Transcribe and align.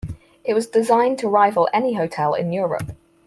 It 0.43 0.55
was 0.55 0.65
designed 0.65 1.19
to 1.19 1.29
rival 1.29 1.69
any 1.71 1.93
hotel 1.93 2.33
in 2.33 2.51
Europe. 2.51 2.93